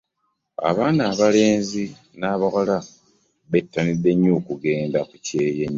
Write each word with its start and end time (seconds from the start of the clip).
Abaana 0.69 1.01
abalenzi 1.11 1.83
n'abawala 2.19 2.77
bettanidde 3.51 4.09
nnyo 4.13 4.31
okugenda 4.39 4.99
ku 5.09 5.15
kyeyo 5.25 5.51
eyo. 5.53 5.69